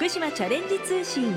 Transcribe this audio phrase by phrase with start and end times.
[0.00, 1.30] 福島チャレンジ通信。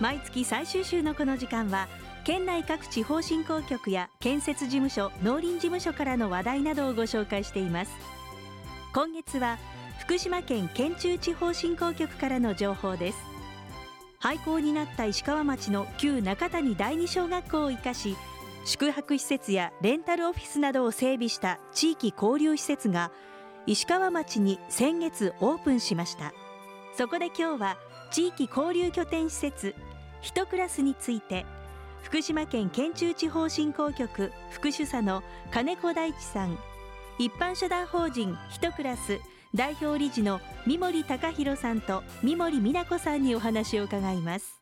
[0.00, 1.86] 毎月最終週のこの時間は
[2.24, 7.92] 県内各地方振興局や建設事務所農林事務所からの話題などをご紹介しています。
[8.92, 9.56] 今月は
[10.00, 13.18] 福島県県中地方振興局からの情報です。
[14.18, 18.16] 廃校になった石川町の旧中谷第二小学校を生かし
[18.64, 23.12] 宿泊施設やレンタルオフィスなどを整備した地域交流施設が
[23.66, 26.32] 石川町に先月オープンしました。
[26.96, 27.76] そこで今日は
[28.10, 29.74] 地域交流拠点施設
[30.22, 31.44] 1クラスについて
[32.02, 36.56] 福島県県中地方振興局副主査の金子大地さん
[37.18, 39.20] 一般社団法人1クラス
[39.54, 44.58] 代表理事の三森隆弘さんと三森美奈子さんにお話を伺います。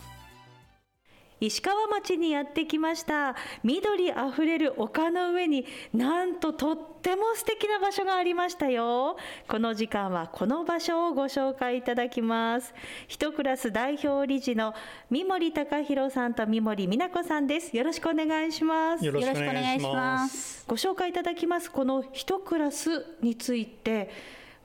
[1.47, 3.37] 石川町にやってきました。
[3.63, 9.17] 緑あふれる丘の上になんととっても素敵な場所がありましたよ。
[9.49, 12.75] この時間はこの場所をご紹介いただきます。
[13.09, 14.75] 一クラス代表理事の
[15.11, 17.77] 三森隆弘さんと三森美奈子さんです。
[17.77, 19.05] よろしくお願いします。
[19.05, 20.65] よろしくお願いします。
[20.67, 21.71] ご紹介いただきます。
[21.71, 24.11] この一クラスについて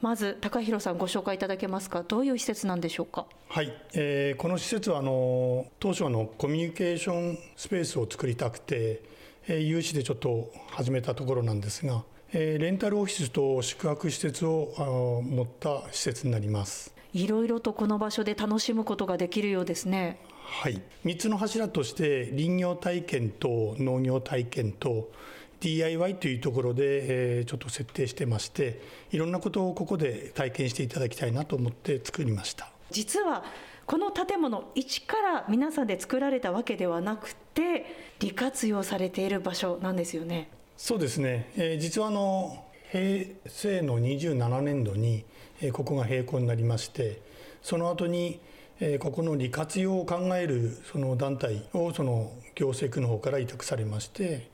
[0.01, 2.03] まず高弘さんご紹介いただけますか。
[2.03, 3.25] どういう施設なんでしょうか。
[3.49, 9.01] はい、えー、この施設はあの当初あのコミュニケーションスペースを作りたくて、
[9.47, 14.83] えー、有志でちょっと始めたところなんですが、えー、レンタルオフィスと宿泊施設をあ
[15.21, 16.93] 持った施設になります。
[17.13, 20.19] いろいろとこの場所で楽しむことができるようですね。
[20.45, 20.81] はい。
[21.05, 25.11] 3つの柱として林業体験と農業体験と
[25.59, 32.71] DIY というところで、えちょっと設定してましていろんなことをここで体験していただきたいなと思って作りました。
[32.91, 33.43] 実は
[33.85, 37.85] この建物一から皆さんで作られたわけではなくて
[38.19, 40.49] 利活用されている場所なんですよね。
[40.77, 45.25] そうですね、えー、実はあの平成の27年度に、
[45.61, 47.21] えー、ここが閉校になりまして
[47.61, 48.39] その後に
[48.81, 54.47] えここの利活用を考えるその団体をその行政区の方から委託されまして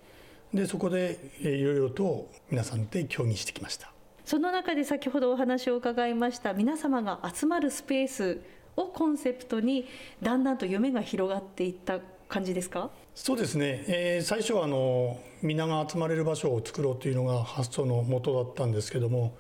[0.54, 3.92] でそこでいろいろと皆さんで協議してきました。
[4.24, 8.42] その中で先ほどお話を伺いました皆様が集まるスペース
[8.76, 9.86] をコンセプトに
[10.22, 12.90] だんだんと夢が広がっていった感じですか？
[13.14, 19.38] そうですね、えー、最初はあの皆が集まれる場所を作ろうというのが発想の元だったんですけども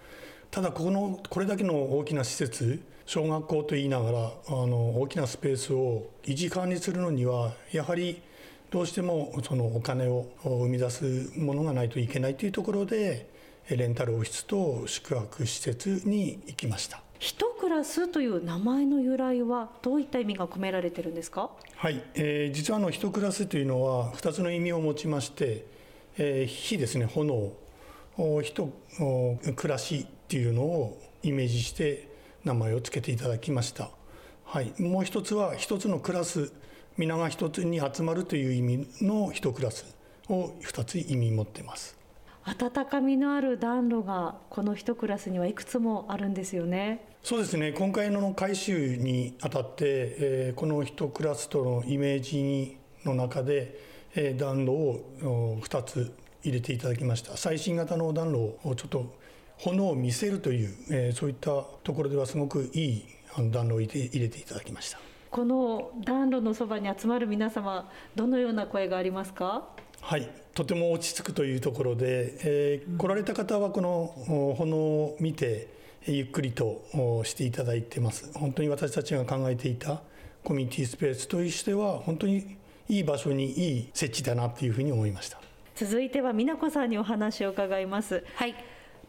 [0.51, 8.21] ただこのこれだけの大きな施設小学校と言いながらあの大きなスペースを維持管理するのにはやはり
[8.75, 13.29] どうしてもそのお金を生み出すものがないといけないというところで
[13.69, 17.01] レンタルオフィスと宿泊施設に行きました。
[17.17, 21.51] 一クラスという名前の由来はどういった意味が込められてるんですか？
[21.77, 25.65] はい、えー、実はあの一クラスというのは2つの意味を持ちまして、
[26.17, 27.05] えー、火ですね。
[27.05, 27.53] 炎。
[28.43, 28.73] 人
[29.55, 32.09] 暮らしっていうのをイメージして
[32.43, 33.89] 名前を付けていただきました、
[34.43, 36.51] はい、もう一つは一つのクラス
[36.97, 39.85] 皆が一つに集まるという意味の一クラス
[40.29, 41.97] を二つ意味持ってます。
[42.43, 47.05] 温かみのある暖炉がこの一クラスにはいくつもあるんですよね。
[47.23, 47.73] そうですね。
[47.73, 53.77] 今回の改修にあたって、えー、この一クラスとのイメージの中で、
[54.15, 56.13] えー、暖炉を2つ
[56.43, 57.35] 入れていただきました。
[57.35, 59.15] 最新型の暖炉をちょっと
[59.57, 63.05] 炎を見せるという、えー、そういったところではすごくいい
[63.51, 64.99] 暖炉を入れていただきました
[65.35, 69.67] この暖炉のそばに集まる皆様どのような声がありますか？
[69.99, 75.67] はいとても落ち着くというところで、えー、来られた方はこの炎を見て
[76.05, 76.85] ゆっくりと
[77.25, 78.31] していただいてます。
[78.33, 80.03] 本当に私たちが考えていた
[80.41, 82.55] コミュニティスペースとしては本当に
[82.87, 85.41] いい場所にいい設置だなというふうに思いました。
[85.75, 88.23] 続いては美奈子さんにお話を伺います。
[88.35, 88.55] はい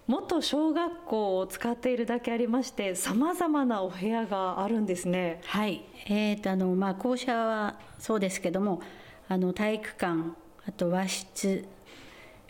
[0.09, 5.41] 元小学校を使っているだけありましてさまざまなお部屋があるんですね。
[5.45, 8.81] はい、えーとあのまあ、校舎はそうですけども
[9.29, 11.67] あの体育館あと和室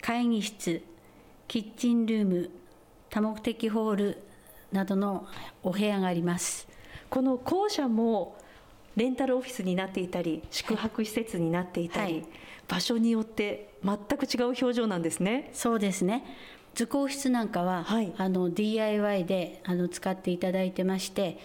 [0.02, 0.82] 会議室
[1.48, 2.50] キッチンルーム
[3.08, 4.22] 多目的ホール
[4.70, 5.26] などの
[5.62, 6.68] お部屋があります。
[7.08, 8.36] この校舎も
[8.96, 12.26] レンタルオフィスになっていたり宿泊施設になっていたり、はい、
[12.68, 15.50] 場所によって全く違う表情なんですね。
[15.54, 16.24] そうですね
[16.76, 21.38] 図工室なんかは、はい、あの DIY であの使っていただいてまして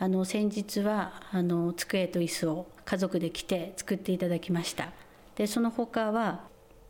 [0.00, 4.88] あの先日はあの机と椅子を家族で来て作っていただきました。
[5.36, 6.40] でその他は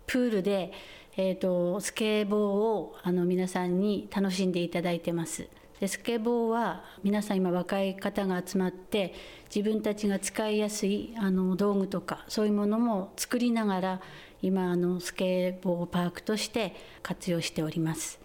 [0.06, 0.72] プールで、
[1.18, 5.46] えーと、スケボーをあの皆さんに楽しんでいただいてます。
[5.78, 9.12] でスケボーは皆さん今若い方が集まって
[9.54, 14.00] 自分たちが使いやすいあの道具とかそういうものも作りながら
[14.42, 18.20] 今あのスケボーパークとして活用しております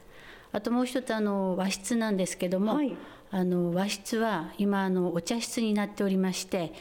[0.52, 2.94] あともう一つあの和室なんですけども、はい、
[3.32, 6.74] あの和室は今あのお茶室になっておりまして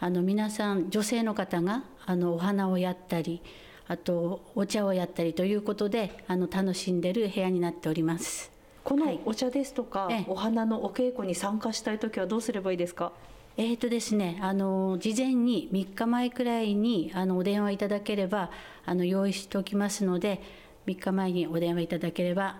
[0.00, 3.42] あの皆さん女性の方があのお花をやったり
[3.88, 8.50] あとお茶をやったりということであの楽しんでる部屋になっております。
[8.84, 13.12] このお茶ですとか、はい、お花のお稽古に参加したい時はどうすればいいですか？
[13.60, 18.52] えーとですね、あの事前に3日前くらいにあのお電話いただければ
[18.86, 20.40] あの用意しておきますので
[20.86, 22.56] 3日前にお電話いただければ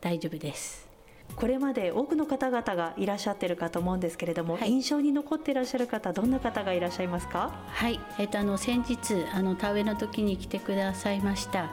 [0.00, 0.86] 大丈夫です。
[1.34, 7.50] これまで多くの方々がいらっしゃってるかと思うんですけれども、はい、印象に残っていらっしゃる方どんな方がいらっしゃいますか？
[7.66, 11.72] はい、えーと、あの先日あの田植えの時に来てくださいました、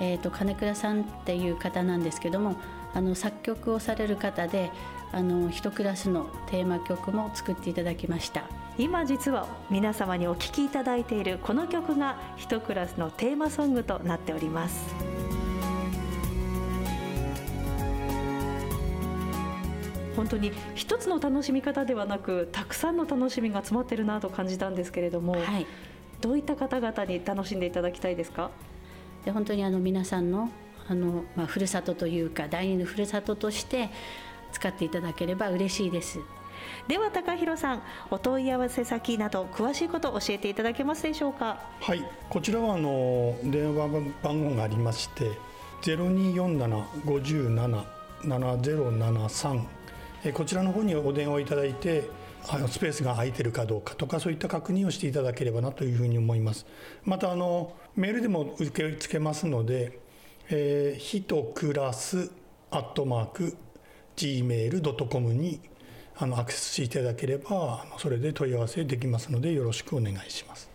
[0.00, 2.56] えーと金倉さんっていう方なんですけども
[2.94, 4.70] あの作曲をされる方で
[5.12, 8.44] あの一クラスのテーマ曲も作っていただきました。
[8.78, 14.94] 今実は皆様にお聴きいただいているこの曲が一クラスのテーマソングとなっております。
[20.16, 25.66] 本当に一つの楽しみ方ではなくたくさんの楽しみが詰まってるなと感じたんですけれども、はい、
[26.20, 28.50] どういった方々に楽しんでいただきたいですか？
[29.24, 30.50] で本当にあの皆さんの
[30.90, 33.88] あの、まあ、ふるさとというか第二のふるさととして
[34.52, 36.18] 使っていただければ嬉しいです。
[36.88, 41.58] では高弘さんお問い合わせ先など詳しいことを教えていただけますでしょうか？
[41.80, 43.88] はいこちらはあの電話
[44.22, 45.30] 番号がありまして
[48.24, 49.64] 0247-57-7073
[50.34, 52.10] こちらの方にお電話いただいて
[52.68, 56.66] スペースが空いてるかどうかとかそういった確認をしていただければなというふうに思います。
[57.04, 59.98] またあのメールでも受け付けますので
[60.50, 62.30] えー、ひとクラス
[62.70, 63.56] アットマーク
[64.16, 65.60] gmail.com に
[66.16, 70.68] あのアクセスしていただければそれで問い合わせできますのでよろしくお願いします。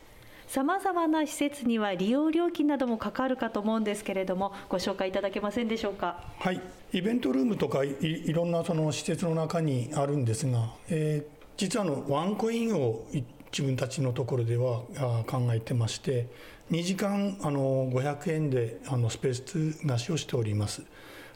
[0.47, 6.23] さまざまな施設には利用料金などもかかるかと思うんですけれどもご紹介いただけませんでしょうか？
[6.39, 6.61] はい
[6.93, 13.05] イベントルームとかいろんなその施設の中にあるんですが、えー、実はあのワンコインを
[13.51, 14.81] 自分たちのところでは
[15.27, 16.27] 考えてまして
[16.71, 19.33] 2時間あの500円であのスペー
[19.77, 20.81] ス貸しをしております。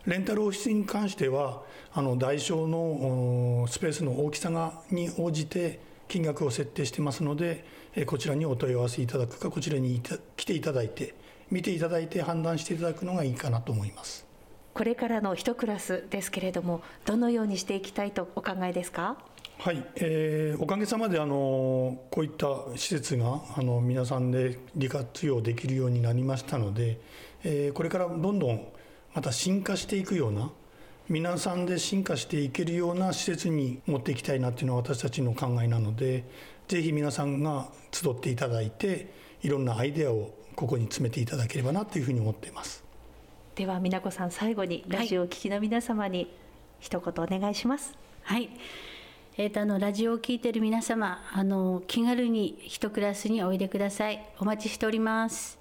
[0.05, 1.61] レンタルオフィスに関しては
[1.93, 7.63] あの代償のスペースの大きさがに応じて金額を設定してますので
[8.07, 10.01] こちらにお問い合わせいただくかこちらに
[10.35, 11.13] 来ていただいて
[11.51, 14.25] 見ていただいて判断していただくのがいいかなと思います。
[14.73, 19.17] これからの一クラスですけれどもどのようにしていきたいとお考えですか？
[19.61, 22.47] はい、えー、おかげさまであのこういった
[22.77, 26.97] 施設があの皆さんで利活用できるようになりましたので、
[27.43, 28.65] えー、これからどんどん
[29.13, 30.49] また進化していくような
[31.09, 36.23] 皆さんで進化していけるような施設に持っていきたいなっていうのは私たちの考えなので
[36.69, 39.11] ぜひ皆さんが集っていただいて
[39.43, 42.81] いろんなアイデアをここに詰めていただければなというふうに思っています。
[43.55, 46.33] では美奈子さん最後にラジオを聴きの皆様に
[46.79, 47.93] 一言お願いします。
[48.21, 48.49] はい、はい
[49.41, 54.21] えーと、あのラジオを聴いている皆様あの気軽に一クラスにおいでください。
[54.37, 55.57] お待ちしております。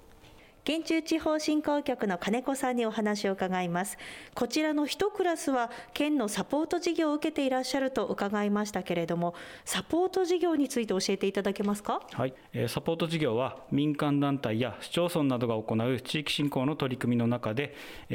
[0.65, 3.97] 県中地方振興局の金子さんにお話を伺います。
[4.35, 9.33] こちらの一クラスは県のサポート事業を受けていらっしゃると伺いましたけれども
[9.63, 12.01] サポート事業について教えていただけますか？
[12.11, 12.33] はい。
[12.67, 17.73] サポート事業は民間団体や市町村などが行う地域振興の取り組みの中で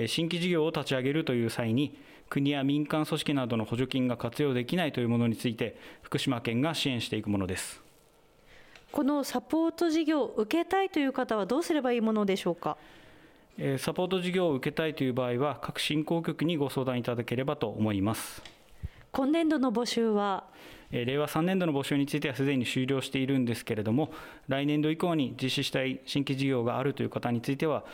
[0.09, 1.99] 新規事業を立ち上げるという際に
[2.29, 7.83] 国や民間組織などの補助金が活用できないというものについて福島県が支援していくものです。
[8.91, 12.77] このサポート事業を受けたいという方はどうすればいいものでしょうか？
[13.79, 18.43] サポート事業を受けたいという場合は各振興局にご相談いただければと思います。
[19.13, 20.45] 今年度の募集は
[20.95, 24.13] 令和3年度の募集についてはすでに終了しているんですけれども、
[24.47, 27.85] 来年度以降に実施したい新規事業があるという方については、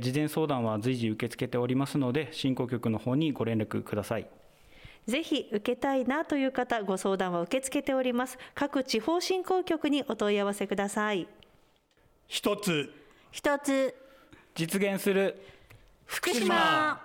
[0.00, 4.28] 事前相談は随時受け付けておりますので、振興局の方にご連絡ください。
[5.06, 8.38] ぜひ受けたいなという方、ご相談は受け付けております。
[8.54, 11.26] 各地方振興局にお問い合わせください。
[12.28, 12.90] 一つ。
[13.32, 13.94] 一つ。
[14.54, 15.36] 実現する。
[16.06, 17.00] 福島。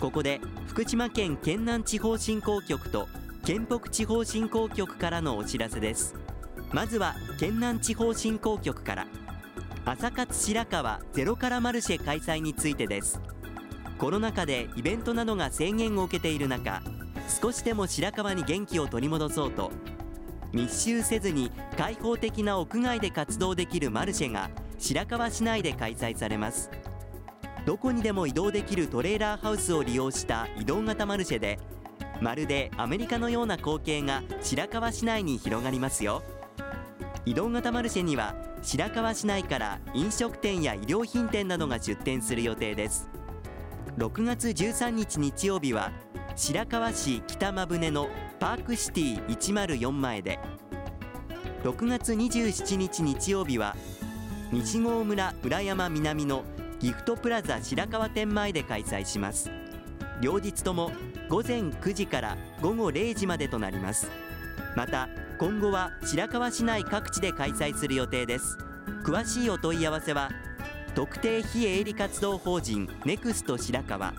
[0.00, 3.08] ここで福島県県南地方振興局と
[3.48, 6.14] 県北地方振興局からのお知らせです。
[6.70, 9.06] まずは県南地方振興局から。
[9.86, 13.22] 朝活白川ゼロからマルシェ開催についてです。
[13.96, 16.82] コロナ禍でイベントなどが制限を受けている中
[17.40, 19.72] 少しでも白川に元気を取り戻そうと
[20.52, 26.70] 密集せずに開放的な屋外で活動できるマルシェが白川市内で開催されます。
[27.64, 31.58] どこにでも移動できるトレーラーハウスを利用した移動型マルシェで
[32.20, 36.22] まるでアメリカのような光景が白河市内に広がりますよ。
[37.24, 43.08] 移動型マルシェには白河市内から飲食店や衣料品店などが出店する予定です。
[43.98, 45.92] 6月13日日曜日は
[46.36, 48.08] 白河市北間船の
[48.40, 50.38] パークシティ104前で。
[51.64, 53.76] 6月27日日曜日は
[54.52, 56.44] 西郷村浦山南の
[56.78, 59.50] ギフトプラザ白川店前で開催します。
[60.20, 60.90] 両日とも
[61.28, 64.10] 午前9時から午後0時までとなります。
[64.76, 65.08] また
[65.38, 68.58] 今後は白河市内各地で開催する予定です。
[69.04, 70.30] 詳しいお問い合わせは
[70.94, 74.12] 特定非営利活動法人ネクスト白川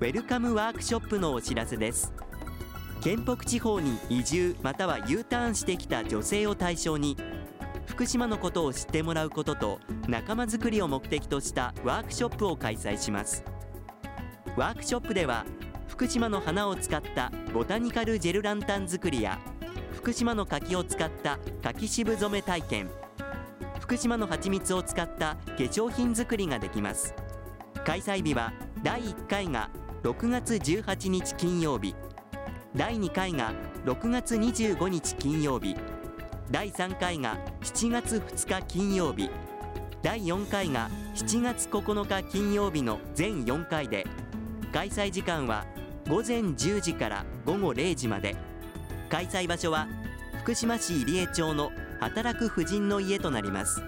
[0.00, 2.12] ウェルカムワークショップのお知らせです。
[3.02, 7.16] 県北地方に移住または U ターンしてきた女性を対象に
[7.85, 13.42] 福島のことを知ってもらうことと仲間づくりを目的としたワークショップを開催します。
[14.56, 15.44] ワークショップでは
[15.88, 19.40] 福島の花を使ったボタニカルジェルランタン作りや
[19.92, 22.88] 福島の柿を使った柿渋染め体験
[23.80, 27.14] 福島の蜂蜜を使った化粧品作りができます。
[27.85, 28.52] 開催日は
[28.85, 29.71] 第1回が
[30.04, 31.97] 6月18日金曜日。
[32.75, 33.52] 第2回が
[33.85, 35.76] 6月25日金曜日。
[36.50, 39.29] 第3回が7月2日金曜日。
[40.02, 44.07] 第4回が7月9日金曜日の全4回で
[44.73, 45.67] 開催時間は
[46.09, 48.37] 午前10時から午後0時まで。
[49.11, 49.87] 開催場所は
[50.43, 53.83] 福島市入江町の働く婦人の家となります。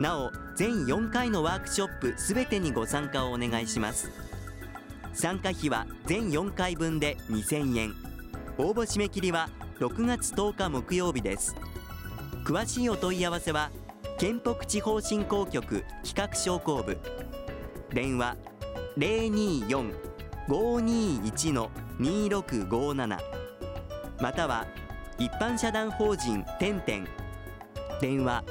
[0.00, 4.25] なお全4回のワークショップすべてにご参加をお願いします。
[5.16, 7.94] 参加費は全4回分で2000円。
[8.58, 9.48] 応募締め切りは
[9.80, 11.56] 6月10日木曜日です。
[12.44, 13.70] 詳しいお問い合わせは
[14.18, 16.98] 県北地方振興局企画商工部。
[17.94, 18.36] 電話
[18.98, 23.18] 024-521の2657
[24.20, 24.66] または
[25.18, 27.08] 一般社団法人てんてん。
[28.02, 28.44] 電話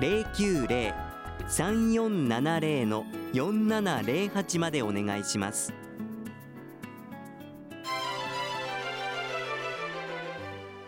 [0.00, 5.72] 090-3470の4708までお願いします。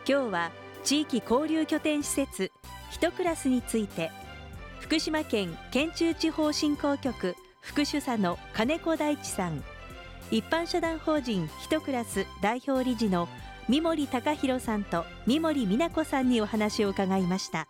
[0.09, 0.53] 今日は
[0.85, 2.53] 地域交流拠点施設
[2.93, 4.13] 一クラスについて
[4.79, 9.65] 福島県県中地方振興局副主査の金子大地さん。
[10.31, 13.29] 一般社団法人一クラス代表理事の
[13.69, 17.67] 三森隆弘さんと三森美奈子さんにお話を伺いました。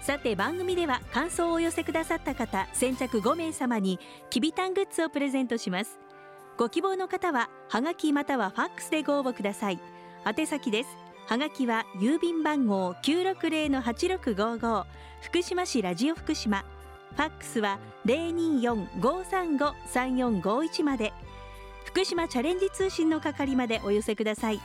[0.00, 6.00] さて番組では感想をお寄せくださった方先着5名様にきびたんグッズをプレゼントします。
[6.56, 9.78] ご希望の方はハガキまたはファックスでご応募ください。
[10.26, 11.07] 宛先です。
[11.28, 14.86] はがきは郵便番号960-8655
[15.20, 16.64] 福島市ラジオ福島。
[17.14, 21.12] ファックスは024-535-3451まで。
[21.84, 24.60] 福島チャレンジ通信の係までお寄せください。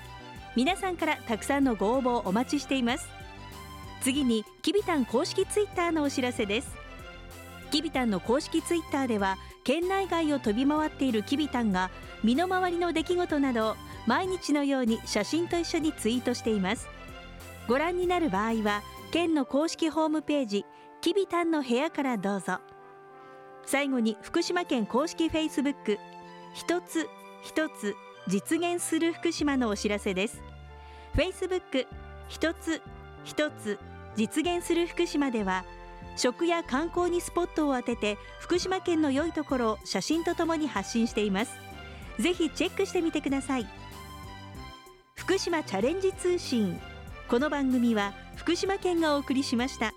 [0.55, 3.10] 皆さんからたくさんのご応募をお待ちしています。
[4.00, 6.74] 次にきびたん公式ツイッターのお知らせです。
[7.72, 11.91] きびたんの公式ツイッターでは県内外を飛び回っているきびたんが
[12.24, 16.88] 身の回りの出来事などを毎日のように写真と一緒にツイートしています。
[17.67, 18.81] ご覧になる場合は
[19.12, 20.65] 県の公式ホームページ
[21.01, 22.60] きびたんの部屋からどうぞ。
[23.65, 25.98] 最後に福島県公式フェイスブック
[26.53, 27.07] 一つ
[27.41, 27.95] 一つ
[28.27, 30.41] 実現する福島のお知らせです。
[31.13, 31.88] フェイスブック
[32.27, 32.81] 一つ
[33.24, 33.79] 一つ
[34.15, 35.63] 実現する福島では
[36.17, 41.53] 食や観光にスポットを当てて福島県の良いところを写真とともに発信しています。
[42.19, 43.83] ぜひチェックしてみてください。
[45.24, 46.77] 福島チャレンジ通信。
[47.30, 49.94] この番組は福島県がお送りしました。